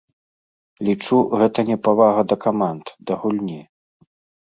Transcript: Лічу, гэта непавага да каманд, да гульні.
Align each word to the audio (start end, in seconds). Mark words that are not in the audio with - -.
Лічу, 0.87 1.17
гэта 1.43 1.59
непавага 1.69 2.21
да 2.33 2.41
каманд, 2.49 2.85
да 3.09 3.13
гульні. 3.23 3.63